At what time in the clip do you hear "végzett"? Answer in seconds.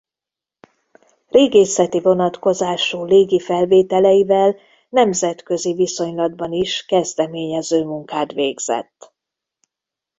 8.31-9.13